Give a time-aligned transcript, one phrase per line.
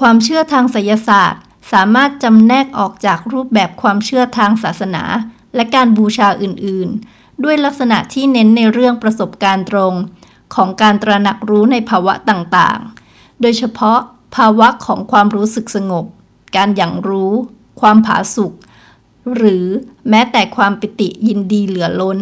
[0.00, 1.42] ความเชื่อทางไสยศาสตร์
[1.72, 5.04] สามารถจำแนกออกจากรูปแบบความเชื่อทางศาสนา
[5.54, 9.94] และการบูชาอื่น ๆ ด้วยลักษณะที่เน้นในเรื่องประสบการณ์ตรง
[10.54, 12.78] ของการตระหนักรู้ในภาวะต่าง
[13.10, 13.98] ๆ โดยเฉพาะ
[14.36, 16.06] ภาวะของความรู้สึกสงบ
[16.56, 17.32] การหยั่งรู้
[17.80, 18.52] ความผาสุก
[19.36, 19.66] หรือ
[20.08, 22.20] แม้แต่ความปิติยินดีเหลือล้น